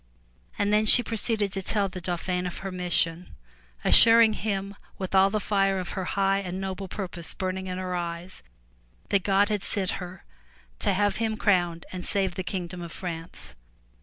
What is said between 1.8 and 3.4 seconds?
the Dauphin of her mission,